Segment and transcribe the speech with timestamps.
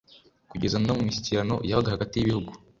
[0.51, 2.51] kugeza no mu mishyikirano yabaga hagati y'ibihugu.